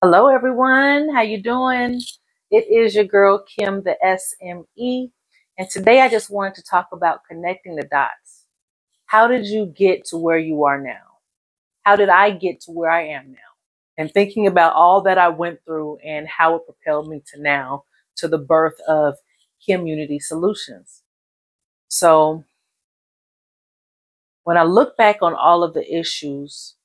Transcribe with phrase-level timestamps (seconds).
[0.00, 2.00] Hello everyone, how you doing?
[2.52, 5.10] It is your girl Kim the SME,
[5.58, 8.44] and today I just wanted to talk about connecting the dots.
[9.06, 11.18] How did you get to where you are now?
[11.84, 13.50] How did I get to where I am now?
[13.98, 17.84] And thinking about all that I went through and how it propelled me to now
[18.18, 19.16] to the birth of
[19.66, 21.02] Kimunity Solutions.
[21.88, 22.44] So,
[24.44, 26.76] when I look back on all of the issues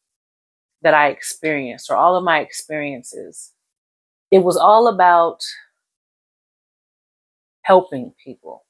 [0.83, 3.53] that I experienced or all of my experiences,
[4.31, 5.41] it was all about
[7.63, 8.65] helping people,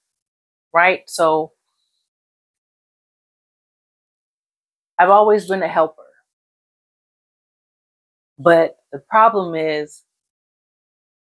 [0.73, 1.03] right?
[1.07, 1.53] So
[4.99, 6.03] I've always been a helper,
[8.39, 10.03] but the problem is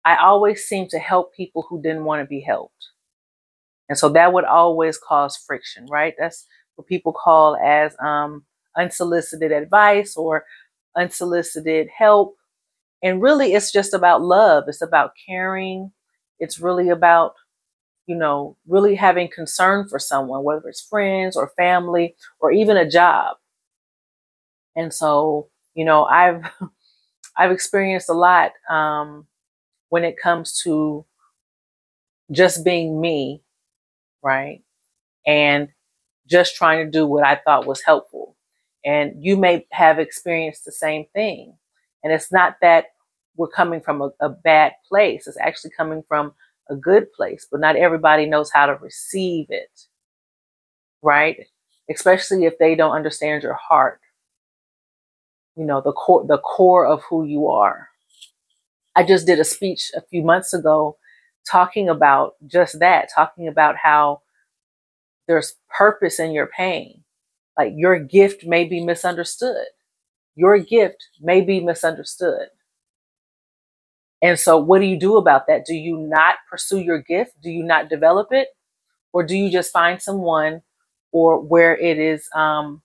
[0.04, 2.88] I always seem to help people who didn't want to be helped.
[3.88, 6.14] And so that would always cause friction, right?
[6.18, 8.44] That's what people call as um,
[8.76, 10.44] unsolicited advice or
[10.96, 12.36] unsolicited help.
[13.02, 14.64] And really, it's just about love.
[14.68, 15.92] It's about caring.
[16.40, 17.34] It's really about
[18.06, 22.88] you know, really having concern for someone, whether it's friends or family or even a
[22.88, 23.36] job.
[24.74, 26.42] And so, you know, I've
[27.38, 29.26] I've experienced a lot um,
[29.90, 31.06] when it comes to
[32.30, 33.42] just being me,
[34.22, 34.62] right,
[35.26, 35.70] and
[36.28, 38.35] just trying to do what I thought was helpful.
[38.86, 41.56] And you may have experienced the same thing.
[42.04, 42.86] And it's not that
[43.36, 46.34] we're coming from a, a bad place; it's actually coming from
[46.70, 47.48] a good place.
[47.50, 49.70] But not everybody knows how to receive it
[51.02, 51.46] right?
[51.90, 54.00] Especially if they don't understand your heart,
[55.56, 57.88] you know, the core the core of who you are.
[58.96, 60.98] I just did a speech a few months ago
[61.50, 64.22] talking about just that, talking about how
[65.28, 67.04] there's purpose in your pain.
[67.58, 69.66] Like your gift may be misunderstood.
[70.34, 72.48] Your gift may be misunderstood.
[74.22, 75.66] And so what do you do about that?
[75.66, 77.40] Do you not pursue your gift?
[77.42, 78.48] Do you not develop it?
[79.12, 80.62] Or do you just find someone
[81.12, 82.82] or where it is um,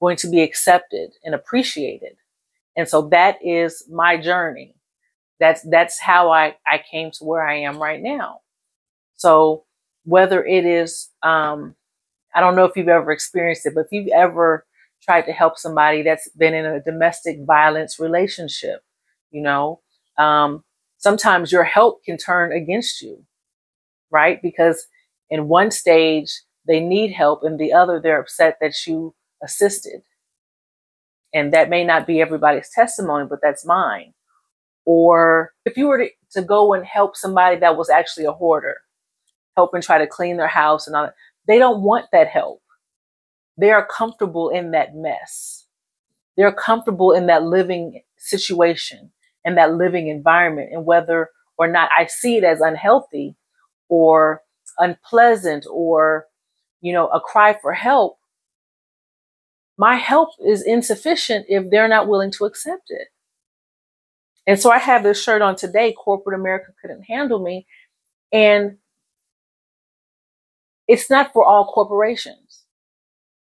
[0.00, 2.16] going to be accepted and appreciated.
[2.76, 4.74] And so that is my journey.
[5.40, 8.40] That's that's how I, I came to where I am right now.
[9.16, 9.64] So
[10.04, 11.74] whether it is um,
[12.36, 14.66] I don't know if you've ever experienced it, but if you've ever
[15.02, 18.82] tried to help somebody that's been in a domestic violence relationship,
[19.32, 19.80] you know,
[20.18, 20.64] um,
[20.98, 23.24] sometimes your help can turn against you,
[24.12, 24.40] right?
[24.42, 24.86] Because
[25.30, 30.02] in one stage they need help, and the other they're upset that you assisted
[31.34, 34.14] and that may not be everybody's testimony, but that's mine.
[34.86, 38.76] Or if you were to, to go and help somebody that was actually a hoarder,
[39.56, 41.14] help and try to clean their house and all that,
[41.46, 42.62] they don't want that help.
[43.58, 45.66] They are comfortable in that mess.
[46.36, 49.12] They're comfortable in that living situation
[49.44, 50.70] and that living environment.
[50.72, 53.36] And whether or not I see it as unhealthy
[53.88, 54.42] or
[54.78, 56.26] unpleasant or,
[56.82, 58.18] you know, a cry for help,
[59.78, 63.08] my help is insufficient if they're not willing to accept it.
[64.46, 67.66] And so I have this shirt on today, corporate America couldn't handle me.
[68.32, 68.78] And
[70.88, 72.64] it's not for all corporations,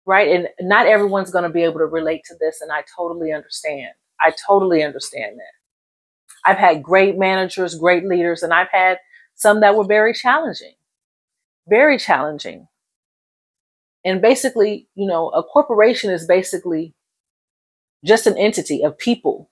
[0.05, 0.29] right?
[0.29, 2.61] And not everyone's going to be able to relate to this.
[2.61, 3.91] And I totally understand.
[4.21, 6.49] I totally understand that.
[6.49, 8.99] I've had great managers, great leaders, and I've had
[9.35, 10.75] some that were very challenging,
[11.67, 12.67] very challenging.
[14.05, 16.93] And basically, you know, a corporation is basically
[18.05, 19.49] just an entity of people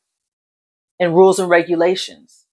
[1.00, 2.46] and rules and regulations.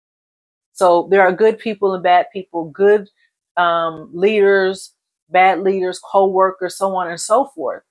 [0.72, 3.08] So there are good people and bad people, good
[3.56, 4.93] um, leaders,
[5.28, 7.82] bad leaders, co-workers, so on and so forth.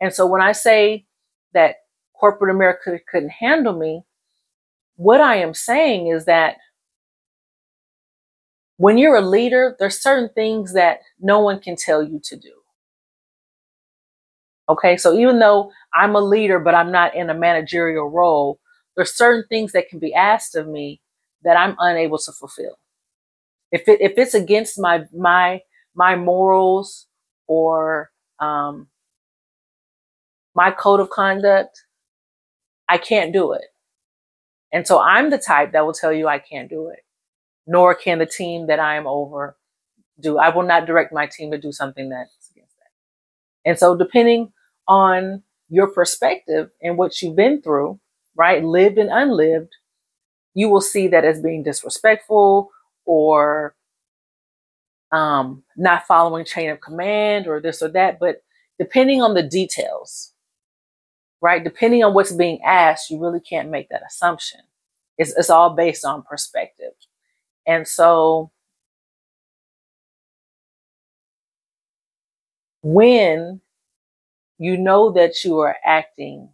[0.00, 1.06] And so when I say
[1.54, 1.76] that
[2.14, 4.02] corporate America couldn't handle me,
[4.96, 6.56] what I am saying is that
[8.76, 12.52] when you're a leader, there's certain things that no one can tell you to do.
[14.68, 18.60] Okay, so even though I'm a leader, but I'm not in a managerial role,
[18.96, 21.00] there's certain things that can be asked of me
[21.42, 22.78] that I'm unable to fulfill.
[23.72, 25.60] If it if it's against my my
[25.98, 27.06] my morals
[27.48, 28.86] or um,
[30.54, 31.82] my code of conduct,
[32.88, 33.64] I can't do it.
[34.72, 37.00] And so I'm the type that will tell you I can't do it,
[37.66, 39.56] nor can the team that I am over
[40.20, 40.38] do.
[40.38, 43.68] I will not direct my team to do something that's against that.
[43.68, 44.52] And so depending
[44.86, 47.98] on your perspective and what you've been through,
[48.36, 49.74] right, lived and unlived,
[50.54, 52.70] you will see that as being disrespectful
[53.04, 53.74] or
[55.12, 58.18] um, not following chain of command or this or that.
[58.18, 58.42] But
[58.78, 60.32] depending on the details,
[61.40, 64.60] right, depending on what's being asked, you really can't make that assumption.
[65.16, 66.92] It's, it's all based on perspective.
[67.66, 68.50] And so
[72.82, 73.60] when
[74.58, 76.50] you know that you are acting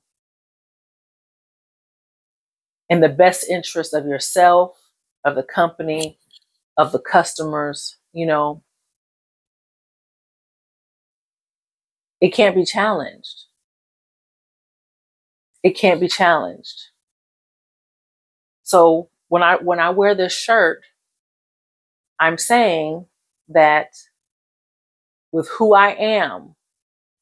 [2.88, 4.78] in the best interest of yourself,
[5.24, 6.18] of the company,
[6.76, 8.62] of the customers, you know,
[12.20, 13.44] it can't be challenged.
[15.62, 16.88] It can't be challenged.
[18.64, 20.82] So when I when I wear this shirt,
[22.20, 23.06] I'm saying
[23.48, 23.90] that
[25.32, 26.54] with who I am,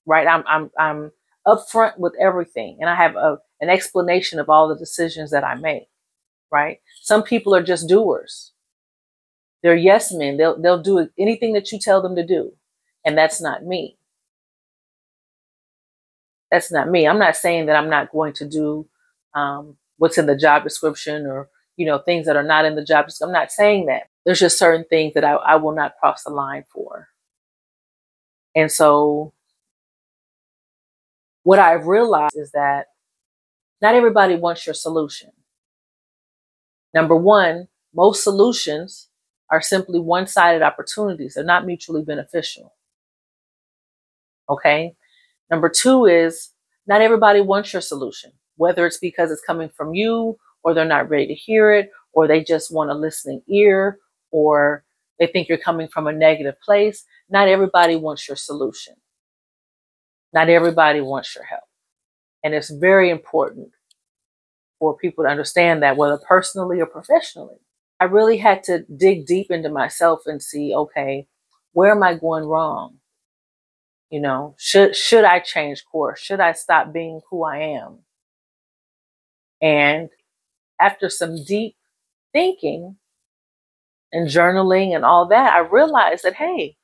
[0.06, 0.26] right?
[0.26, 1.12] I'm I'm I'm
[1.46, 5.54] upfront with everything, and I have a, an explanation of all the decisions that I
[5.56, 5.88] make,
[6.52, 6.80] right?
[7.02, 8.52] Some people are just doers.
[9.62, 10.36] They're yes men.
[10.36, 12.52] They'll they'll do anything that you tell them to do,
[13.04, 13.98] and that's not me.
[16.50, 17.08] That's not me.
[17.08, 18.88] I'm not saying that I'm not going to do
[19.34, 22.84] um, what's in the job description or you know things that are not in the
[22.84, 23.34] job description.
[23.34, 24.04] I'm not saying that.
[24.24, 27.08] There's just certain things that I, I will not cross the line for.
[28.56, 29.32] And so
[31.44, 32.88] what I've realized is that
[33.82, 35.30] not everybody wants your solution.
[36.94, 39.08] Number one, most solutions
[39.52, 42.74] are simply one sided opportunities, they're not mutually beneficial.
[44.48, 44.96] Okay.
[45.50, 46.50] Number two is
[46.86, 51.10] not everybody wants your solution, whether it's because it's coming from you or they're not
[51.10, 53.98] ready to hear it or they just want a listening ear
[54.30, 54.84] or
[55.18, 57.04] they think you're coming from a negative place.
[57.28, 58.94] Not everybody wants your solution.
[60.32, 61.64] Not everybody wants your help.
[62.42, 63.68] And it's very important
[64.78, 67.58] for people to understand that, whether personally or professionally.
[68.02, 71.28] I really had to dig deep into myself and see, okay,
[71.72, 72.98] where am I going wrong?
[74.10, 76.20] You know, should should I change course?
[76.20, 78.00] Should I stop being who I am?
[79.62, 80.10] And
[80.80, 81.76] after some deep
[82.32, 82.96] thinking,
[84.12, 86.76] and journaling and all that, I realized that, hey,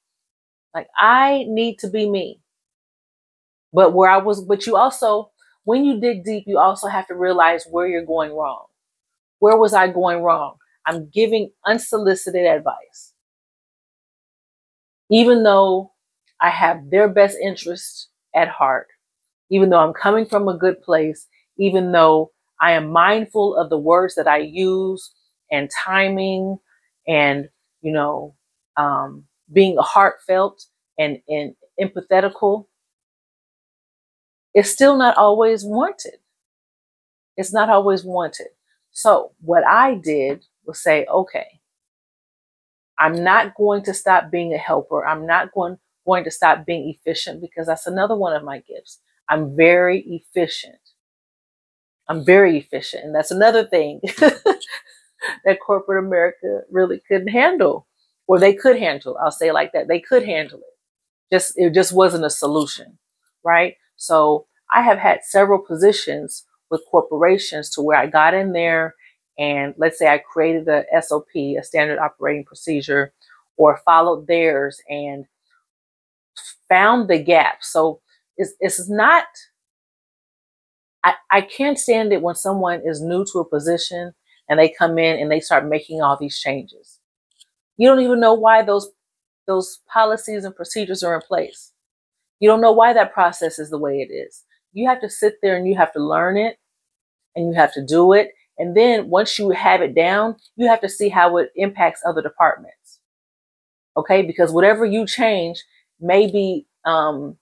[0.75, 2.41] like I need to be me.
[3.73, 5.31] But where I was, but you also,
[5.65, 8.67] when you dig deep, you also have to realize where you're going wrong.
[9.41, 10.57] Where was I going wrong?
[10.87, 13.15] I'm giving unsolicited advice.
[15.11, 15.93] Even though
[16.41, 18.89] I have their best interest at heart,
[19.51, 21.27] even though I'm coming from a good place,
[21.59, 25.13] even though I am mindful of the words that I use
[25.51, 26.59] and timing
[27.09, 27.49] and
[27.83, 28.35] you know
[28.77, 30.65] um, being heartfelt
[30.99, 32.67] and, and empathetical
[34.55, 36.19] it's still not always wanted
[37.37, 38.49] it's not always wanted
[38.91, 41.61] so what i did was say okay
[42.99, 46.89] i'm not going to stop being a helper i'm not going going to stop being
[46.91, 49.01] efficient because that's another one of my gifts
[49.31, 50.81] i'm very efficient
[52.09, 54.01] i'm very efficient and that's another thing
[55.45, 57.87] that corporate America really couldn't handle,
[58.27, 59.17] or they could handle.
[59.23, 59.89] I'll say like that.
[59.89, 61.35] They could handle it.
[61.37, 62.99] Just it just wasn't a solution,
[63.45, 63.77] right?
[63.97, 68.95] So I have had several positions with corporations to where I got in there
[69.39, 73.13] and let's say I created a SOP, a standard operating procedure,
[73.57, 75.27] or followed theirs and
[76.69, 77.59] found the gap.
[77.63, 78.01] So
[78.37, 79.25] it's, it's not,
[81.05, 84.13] I, I can't stand it when someone is new to a position
[84.49, 86.99] and they come in and they start making all these changes.
[87.77, 88.91] You don't even know why those
[89.47, 91.73] those policies and procedures are in place.
[92.41, 94.45] You don't know why that process is the way it is.
[94.73, 96.59] You have to sit there and you have to learn it
[97.35, 98.33] and you have to do it.
[98.59, 102.23] And then once you have it down, you have to see how it impacts other
[102.23, 103.01] departments.
[103.97, 105.63] Okay, because whatever you change
[106.01, 107.37] may be um,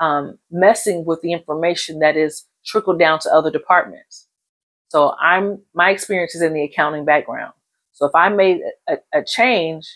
[0.00, 4.26] um, messing with the information that is trickled down to other departments.
[4.88, 7.52] So I'm my experience is in the accounting background.
[7.92, 9.86] So if I made a, a change,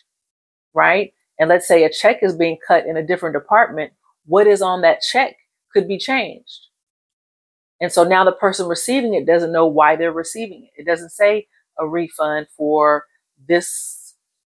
[0.75, 3.93] right, and let's say a check is being cut in a different department,
[4.27, 5.37] what is on that check
[5.73, 6.69] could be changed.
[7.85, 10.81] And so now the person receiving it doesn't know why they're receiving it.
[10.81, 11.49] It doesn't say
[11.79, 13.05] a refund for
[13.47, 14.15] this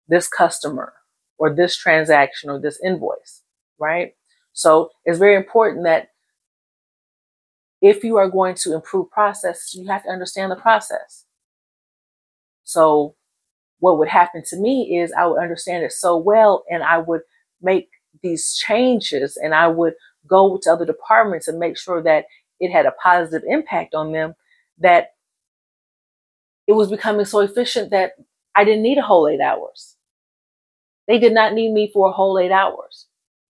[0.07, 0.93] this customer
[1.37, 3.43] or this transaction or this invoice,
[3.79, 4.13] right?
[4.53, 6.11] So it's very important that
[7.81, 11.25] if you are going to improve process, you have to understand the process.
[12.63, 13.17] So
[13.79, 17.23] what would happen to me is I would understand it so well and I would
[17.61, 17.89] make
[18.23, 22.25] these changes and I would go to other departments and make sure that
[22.59, 24.35] it had a positive impact on them
[24.79, 25.11] that
[26.67, 28.13] it was becoming so efficient that
[28.55, 29.95] I didn't need a whole eight hours.
[31.07, 33.07] They did not need me for a whole eight hours.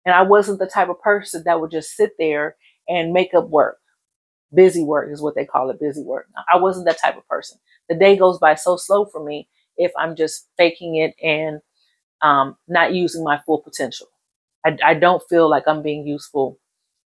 [0.06, 2.58] And I wasn't the type of person that would just sit there
[2.88, 3.80] and make up work
[4.54, 6.28] Busy work is what they call it, busy work.
[6.54, 7.60] I wasn't that type of person.
[7.90, 11.62] The day goes by so slow for me if I'm just faking it and
[12.22, 14.08] um, not using my full potential.
[14.66, 16.60] I, I don't feel like I'm being useful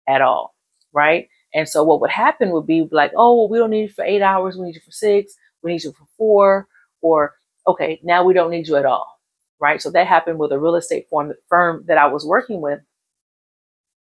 [0.08, 0.54] at all,
[0.92, 1.28] right?
[1.56, 4.04] And so what would happen would be like, oh, well, we don't need you for
[4.04, 4.58] eight hours.
[4.58, 5.32] We need you for six.
[5.62, 6.68] We need you for four.
[7.00, 7.32] Or,
[7.66, 9.18] okay, now we don't need you at all,
[9.58, 9.80] right?
[9.80, 12.80] So that happened with a real estate firm, firm that I was working with.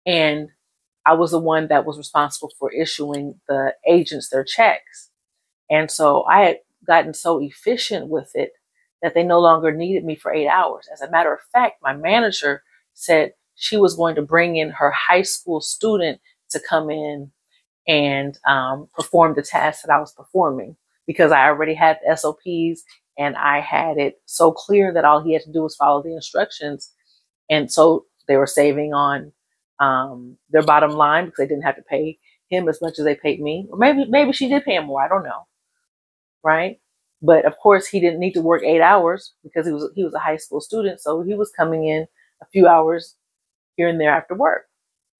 [0.05, 0.51] And
[1.05, 5.09] I was the one that was responsible for issuing the agents their checks.
[5.69, 6.57] And so I had
[6.87, 8.53] gotten so efficient with it
[9.01, 10.87] that they no longer needed me for eight hours.
[10.93, 14.91] As a matter of fact, my manager said she was going to bring in her
[14.91, 16.21] high school student
[16.53, 17.31] to come in
[17.87, 22.83] and um, perform the tasks that I was performing because I already had SOPs
[23.17, 26.15] and I had it so clear that all he had to do was follow the
[26.15, 26.91] instructions.
[27.49, 29.31] And so they were saving on
[29.79, 32.17] um, their bottom line because they didn't have to pay
[32.49, 33.67] him as much as they paid me.
[33.71, 35.03] Or maybe maybe she did pay him more.
[35.03, 35.47] I don't know.
[36.43, 36.79] Right?
[37.21, 40.13] But of course he didn't need to work eight hours because he was he was
[40.13, 41.01] a high school student.
[41.01, 42.07] So he was coming in
[42.41, 43.15] a few hours
[43.77, 44.65] here and there after work.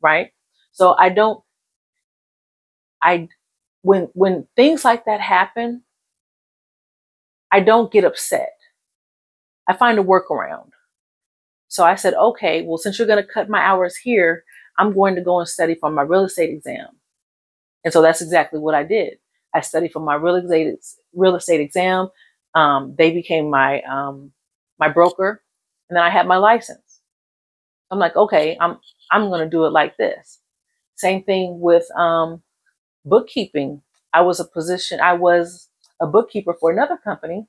[0.02, 0.32] Right?
[0.74, 1.44] So I don't
[3.03, 3.30] I
[3.84, 5.84] when when things like that happen,
[7.51, 8.53] I don't get upset.
[9.68, 10.70] I find a workaround.
[11.70, 14.44] So I said, okay, well, since you're going to cut my hours here,
[14.80, 16.88] I'm going to go and study for my real estate exam.
[17.84, 19.15] And so that's exactly what I did.
[19.53, 20.75] I studied for my real estate
[21.15, 22.10] real estate exam.
[22.56, 24.32] Um, they became my um,
[24.80, 25.44] my broker,
[25.89, 27.01] and then I had my license.
[27.92, 28.80] I'm like, okay, I'm
[29.12, 30.39] I'm going to do it like this.
[30.96, 32.42] Same thing with um,
[33.06, 33.82] bookkeeping.
[34.14, 35.00] I was a position.
[35.00, 35.70] I was
[36.02, 37.48] a bookkeeper for another company.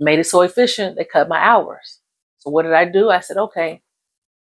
[0.00, 2.00] Made it so efficient they cut my hours.
[2.38, 3.10] So what did I do?
[3.10, 3.82] I said, okay,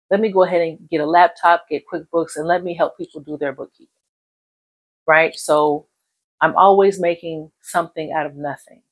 [0.09, 3.21] let me go ahead and get a laptop, get QuickBooks, and let me help people
[3.21, 3.89] do their bookkeeping.
[5.07, 5.37] Right?
[5.37, 5.87] So
[6.41, 8.83] I'm always making something out of nothing.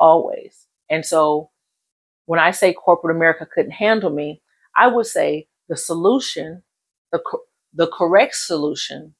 [0.00, 0.66] Always.
[0.90, 1.50] And so
[2.26, 4.42] when I say corporate America couldn't handle me,
[4.76, 6.62] I would say the solution,
[7.12, 7.20] the,
[7.74, 9.14] the correct solution,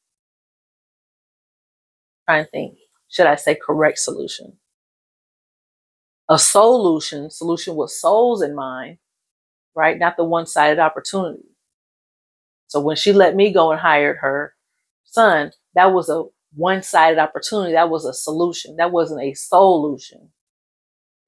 [2.29, 4.59] trying to think, should I say correct solution?
[6.31, 8.99] A solution, solution with souls in mind,
[9.75, 9.99] right?
[9.99, 11.45] Not the one sided opportunity.
[12.69, 14.55] So when she let me go and hired her
[15.05, 17.73] son, that was a one sided opportunity.
[17.75, 18.77] That was a solution.
[18.77, 20.31] That wasn't a solution.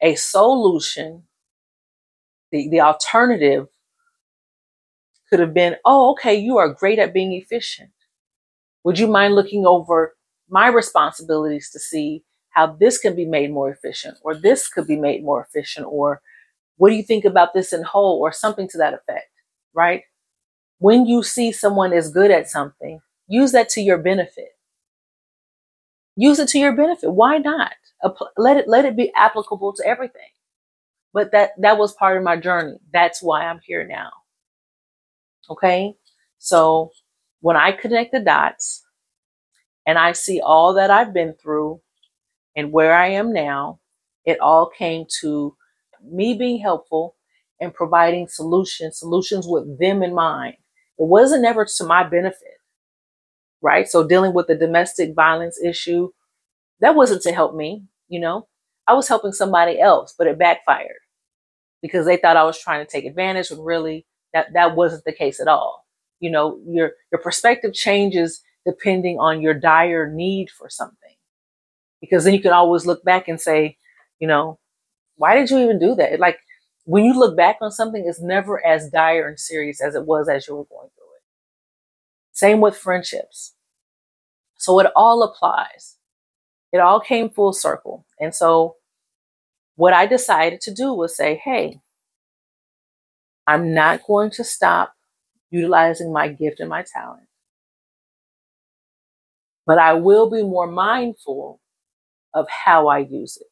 [0.02, 1.24] A solution,
[2.52, 3.68] the, the alternative
[5.34, 7.90] could have been, oh, okay, you are great at being efficient.
[8.84, 10.14] Would you mind looking over
[10.48, 14.96] my responsibilities to see how this can be made more efficient or this could be
[14.96, 16.22] made more efficient or
[16.76, 19.30] what do you think about this in whole or something to that effect,
[19.74, 20.02] right?
[20.78, 24.50] When you see someone is good at something, use that to your benefit.
[26.16, 27.10] Use it to your benefit.
[27.10, 27.72] Why not?
[28.36, 30.28] Let it let it be applicable to everything.
[31.12, 32.78] But that that was part of my journey.
[32.92, 34.10] That's why I'm here now.
[35.50, 35.94] Okay?
[36.38, 36.90] So
[37.40, 38.84] when I connect the dots
[39.86, 41.80] and I see all that I've been through
[42.56, 43.80] and where I am now,
[44.24, 45.56] it all came to
[46.02, 47.16] me being helpful
[47.60, 50.54] and providing solutions, solutions with them in mind.
[50.98, 52.58] It wasn't ever to my benefit,
[53.62, 53.88] right?
[53.88, 56.10] So dealing with the domestic violence issue,
[56.80, 58.48] that wasn't to help me, you know.
[58.86, 61.00] I was helping somebody else, but it backfired
[61.82, 65.12] because they thought I was trying to take advantage when really that, that wasn't the
[65.12, 65.86] case at all.
[66.20, 70.98] You know, your your perspective changes depending on your dire need for something.
[72.00, 73.78] Because then you can always look back and say,
[74.18, 74.58] you know,
[75.16, 76.20] why did you even do that?
[76.20, 76.38] Like
[76.84, 80.28] when you look back on something, it's never as dire and serious as it was
[80.28, 81.22] as you were going through it.
[82.32, 83.54] Same with friendships.
[84.56, 85.96] So it all applies.
[86.72, 88.04] It all came full circle.
[88.20, 88.76] And so
[89.76, 91.80] what I decided to do was say, hey,
[93.46, 94.94] I'm not going to stop
[95.50, 97.26] utilizing my gift and my talent,
[99.66, 101.60] but I will be more mindful
[102.32, 103.46] of how I use it.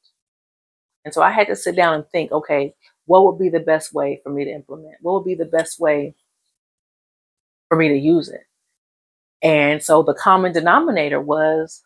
[1.04, 2.74] And so I had to sit down and think, okay,
[3.06, 4.96] what would be the best way for me to implement?
[5.00, 6.14] What would be the best way
[7.68, 8.42] for me to use it?
[9.42, 11.82] And so the common denominator was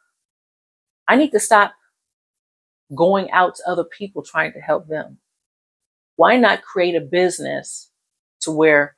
[1.09, 1.73] I need to stop
[2.95, 5.19] going out to other people trying to help them.
[6.17, 7.91] Why not create a business
[8.47, 8.97] to where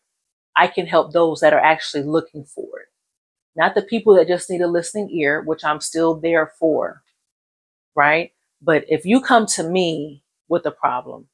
[0.57, 2.88] I can help those that are actually looking for it?
[3.57, 7.02] Not the people that just need a listening ear, which I'm still there for,
[7.97, 8.33] right?
[8.62, 11.28] But if you come to me with a problem,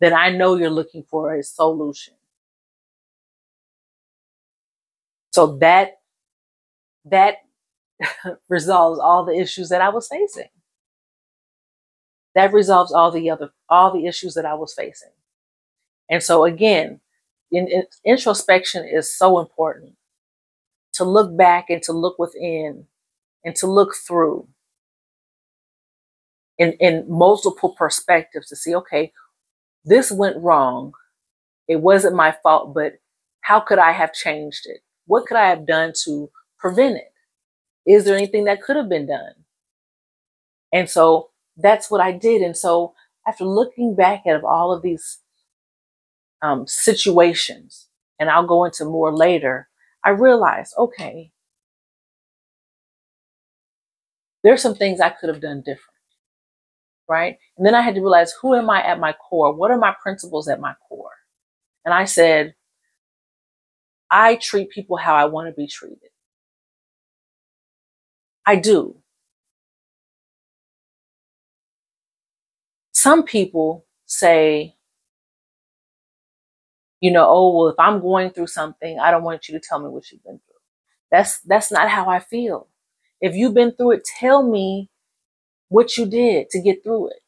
[0.00, 2.14] then I know you're looking for a solution.
[5.32, 5.92] So that
[7.06, 7.36] that
[8.48, 10.48] resolves all the issues that I was facing.
[12.34, 15.10] That resolves all the other all the issues that I was facing.
[16.10, 17.01] And so again,
[17.52, 19.94] in, in, introspection is so important
[20.94, 22.86] to look back and to look within
[23.44, 24.48] and to look through
[26.58, 29.12] in, in multiple perspectives to see, okay,
[29.84, 30.92] this went wrong.
[31.68, 32.94] It wasn't my fault, but
[33.42, 34.80] how could I have changed it?
[35.06, 37.12] What could I have done to prevent it?
[37.86, 39.34] Is there anything that could have been done?
[40.72, 42.42] And so that's what I did.
[42.42, 42.94] And so
[43.26, 45.18] after looking back at all of these
[46.42, 49.68] um, situations, and I'll go into more later,
[50.04, 51.32] I realized, okay,
[54.44, 55.92] there's some things I could have done different
[57.08, 57.36] right?
[57.56, 59.54] And then I had to realize who am I at my core?
[59.54, 61.10] What are my principles at my core?
[61.84, 62.54] And I said,
[64.10, 66.10] I treat people how I want to be treated.
[68.46, 68.96] I do.
[72.92, 74.76] Some people say,
[77.02, 79.80] you know, oh, well, if I'm going through something, I don't want you to tell
[79.80, 80.56] me what you've been through.
[81.10, 82.68] That's that's not how I feel.
[83.20, 84.90] If you've been through it, tell me
[85.68, 87.20] what you did to get through it.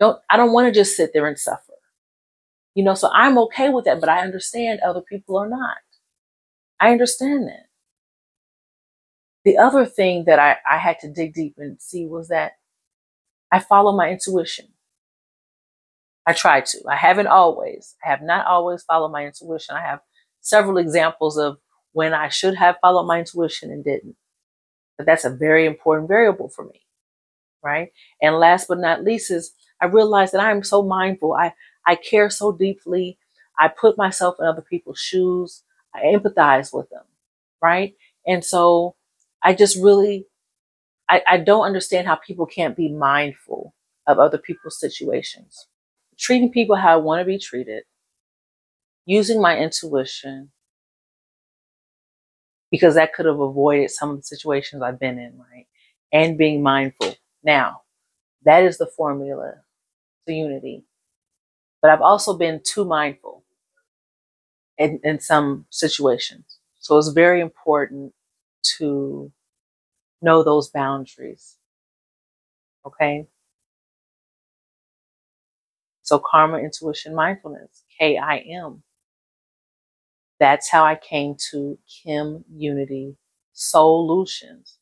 [0.00, 1.74] Don't I don't want to just sit there and suffer.
[2.74, 5.78] You know, so I'm okay with that, but I understand other people are not.
[6.80, 7.66] I understand that.
[9.44, 12.52] The other thing that I, I had to dig deep and see was that
[13.52, 14.68] I follow my intuition.
[16.26, 16.78] I try to.
[16.88, 17.96] I haven't always.
[18.04, 19.76] I have not always followed my intuition.
[19.76, 20.00] I have
[20.40, 21.58] several examples of
[21.92, 24.16] when I should have followed my intuition and didn't.
[24.98, 26.82] But that's a very important variable for me
[27.62, 27.90] right?
[28.20, 31.32] And last but not least is I realize that I am so mindful.
[31.34, 31.52] I,
[31.86, 33.18] I care so deeply.
[33.58, 35.62] I put myself in other people's shoes.
[35.94, 37.04] I empathize with them,
[37.62, 37.94] right?
[38.26, 38.96] And so
[39.42, 40.26] I just really,
[41.08, 43.74] I, I don't understand how people can't be mindful
[44.06, 45.68] of other people's situations.
[46.18, 47.84] Treating people how I want to be treated,
[49.06, 50.50] using my intuition,
[52.70, 55.66] because that could have avoided some of the situations I've been in, right?
[56.12, 57.14] And being mindful.
[57.44, 57.82] Now,
[58.44, 59.54] that is the formula
[60.28, 60.84] to unity.
[61.82, 63.44] But I've also been too mindful
[64.78, 66.58] in, in some situations.
[66.80, 68.12] So it's very important
[68.78, 69.32] to
[70.22, 71.58] know those boundaries.
[72.84, 73.26] Okay?
[76.02, 78.82] So karma, intuition, mindfulness, K I M.
[80.40, 83.16] That's how I came to Kimunity
[83.52, 84.78] Solutions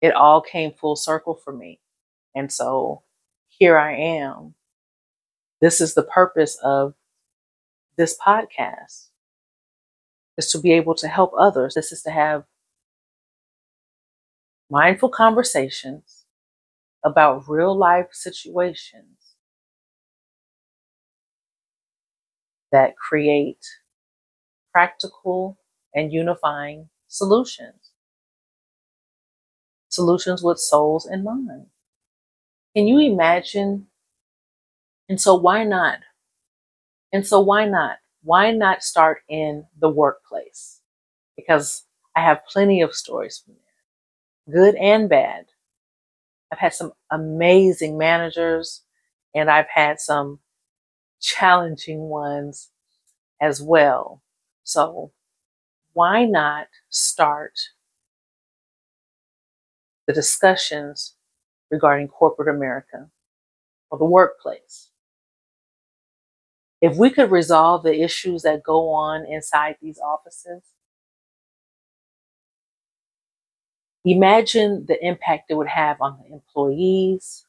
[0.00, 1.80] it all came full circle for me.
[2.34, 3.02] And so
[3.48, 4.54] here I am.
[5.60, 6.94] This is the purpose of
[7.96, 9.08] this podcast
[10.36, 11.74] is to be able to help others.
[11.74, 12.44] This is to have
[14.70, 16.26] mindful conversations
[17.04, 19.17] about real life situations
[22.72, 23.64] that create
[24.72, 25.58] practical
[25.94, 27.92] and unifying solutions
[29.88, 31.66] solutions with souls in mind.
[32.74, 33.88] Can you imagine?
[35.08, 36.00] And so, why not?
[37.12, 37.98] And so, why not?
[38.22, 40.80] Why not start in the workplace?
[41.36, 41.84] Because
[42.16, 45.46] I have plenty of stories from there, good and bad.
[46.52, 48.82] I've had some amazing managers
[49.34, 50.40] and I've had some
[51.20, 52.70] challenging ones
[53.40, 54.22] as well.
[54.64, 55.12] So,
[55.94, 57.58] why not start
[60.08, 61.14] the discussions
[61.70, 63.10] regarding corporate America
[63.90, 64.90] or the workplace.
[66.80, 70.62] If we could resolve the issues that go on inside these offices,
[74.04, 77.44] imagine the impact it would have on the employees,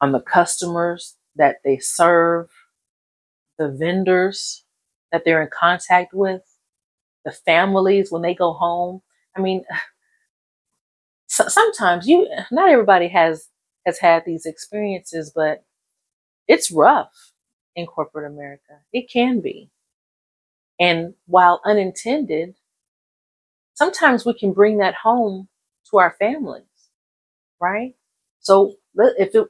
[0.00, 2.50] on the customers that they serve,
[3.58, 4.64] the vendors
[5.12, 6.42] that they're in contact with,
[7.24, 9.02] the families when they go home.
[9.36, 9.64] I mean,
[11.26, 13.48] so, sometimes you not everybody has
[13.86, 15.64] has had these experiences, but
[16.48, 17.32] it's rough
[17.76, 18.80] in corporate America.
[18.92, 19.70] It can be.
[20.80, 22.54] And while unintended,
[23.74, 25.48] sometimes we can bring that home
[25.90, 26.64] to our families,
[27.60, 27.94] right?
[28.40, 29.48] So if it,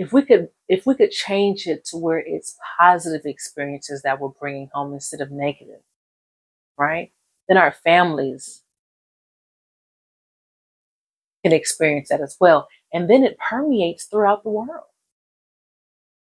[0.00, 4.30] if we could, if we could change it to where it's positive experiences that we're
[4.30, 5.82] bringing home instead of negative,
[6.78, 7.12] right?
[7.46, 8.62] Then our families
[11.44, 12.66] can experience that as well.
[12.94, 14.86] And then it permeates throughout the world.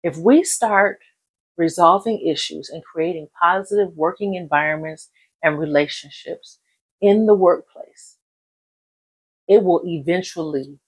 [0.02, 1.00] If we start
[1.58, 5.10] resolving issues and creating positive working environments
[5.42, 6.58] and relationships
[7.02, 8.16] in the workplace,
[9.46, 10.78] it will eventually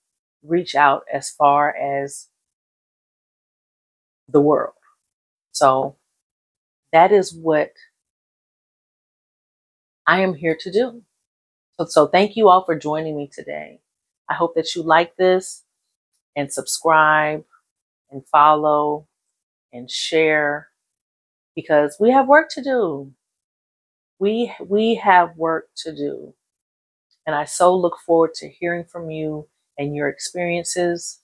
[0.42, 2.29] reach out as far as
[4.32, 4.74] the world.
[5.52, 5.96] So
[6.92, 7.72] that is what
[10.06, 11.02] I am here to do.
[11.78, 13.80] So, so thank you all for joining me today.
[14.28, 15.64] I hope that you like this
[16.36, 17.44] and subscribe
[18.10, 19.06] and follow
[19.72, 20.68] and share
[21.54, 23.12] because we have work to do.
[24.18, 26.34] We we have work to do.
[27.26, 31.20] And I so look forward to hearing from you and your experiences.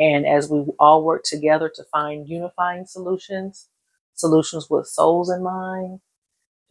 [0.00, 3.68] And as we all work together to find unifying solutions,
[4.14, 6.00] solutions with souls in mind,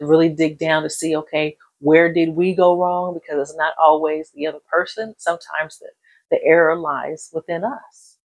[0.00, 3.14] to really dig down to see, okay, where did we go wrong?
[3.14, 5.14] Because it's not always the other person.
[5.18, 5.90] Sometimes the,
[6.30, 8.18] the error lies within us.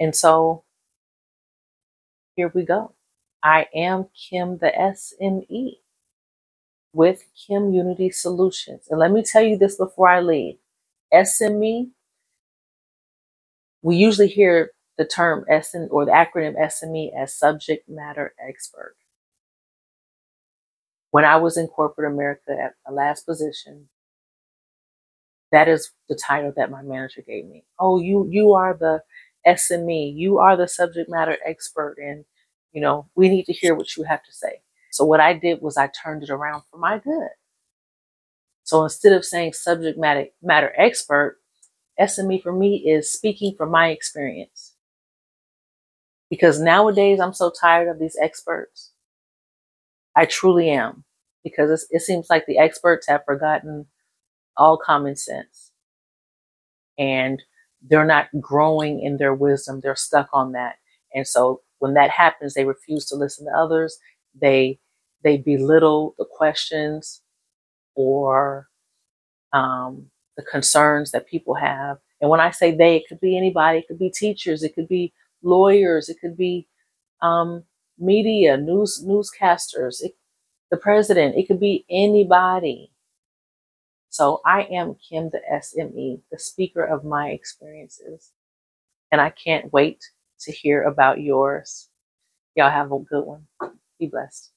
[0.00, 0.64] And so
[2.36, 2.94] here we go.
[3.42, 5.76] I am Kim the SME
[6.92, 8.86] with Kimunity Solutions.
[8.90, 10.56] And let me tell you this before I leave.
[11.12, 11.90] SME,
[13.82, 18.96] we usually hear the term SME or the acronym SME as subject matter expert.
[21.10, 23.88] When I was in corporate America at the last position,
[25.50, 27.64] that is the title that my manager gave me.
[27.78, 29.02] Oh, you you are the
[29.46, 30.14] SME.
[30.16, 32.24] You are the subject matter expert and
[32.72, 34.62] you know, we need to hear what you have to say.
[34.90, 37.28] So what I did was I turned it around for my good.
[38.64, 41.38] So instead of saying subject matter, matter expert,
[42.02, 44.74] SME for me is speaking from my experience.
[46.30, 48.92] Because nowadays I'm so tired of these experts.
[50.16, 51.04] I truly am.
[51.44, 53.86] Because it seems like the experts have forgotten
[54.56, 55.72] all common sense.
[56.98, 57.42] And
[57.82, 59.80] they're not growing in their wisdom.
[59.82, 60.76] They're stuck on that.
[61.14, 63.98] And so when that happens, they refuse to listen to others.
[64.40, 64.78] They
[65.24, 67.22] they belittle the questions
[67.96, 68.68] or
[69.52, 71.98] um, the concerns that people have.
[72.20, 73.78] And when I say they, it could be anybody.
[73.78, 74.62] It could be teachers.
[74.62, 76.08] It could be lawyers.
[76.08, 76.66] It could be
[77.20, 77.64] um,
[77.98, 80.02] media, news newscasters.
[80.02, 80.14] It,
[80.70, 81.36] the president.
[81.36, 82.90] It could be anybody.
[84.10, 88.32] So I am Kim, the SME, the speaker of my experiences,
[89.10, 90.04] and I can't wait
[90.40, 91.88] to hear about yours.
[92.54, 93.46] Y'all have a good one.
[93.98, 94.50] Be blessed.